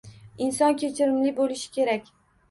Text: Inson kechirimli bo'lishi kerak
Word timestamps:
Inson 0.45 0.77
kechirimli 0.83 1.33
bo'lishi 1.41 1.69
kerak 1.75 2.09